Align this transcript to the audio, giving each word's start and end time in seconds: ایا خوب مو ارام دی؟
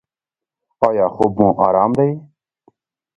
ایا 0.85 1.05
خوب 1.15 1.31
مو 1.39 1.49
ارام 1.67 1.91
دی؟ 1.97 2.11